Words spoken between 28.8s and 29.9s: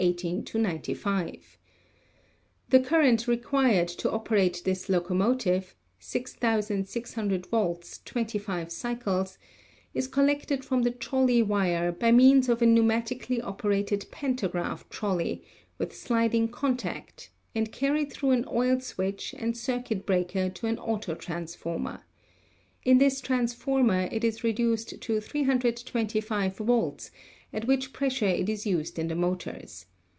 in the motors.